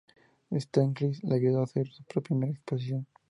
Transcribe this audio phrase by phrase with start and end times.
[0.57, 3.05] Stieglitz le ayudó a hacer su primera exposición.